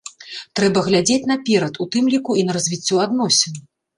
Трэба 0.59 0.79
глядзець 0.87 1.25
наперад, 1.33 1.73
у 1.85 1.87
тым 1.95 2.09
ліку 2.13 2.39
і 2.39 2.45
на 2.47 2.57
развіццё 2.57 2.95
адносін. 3.07 3.63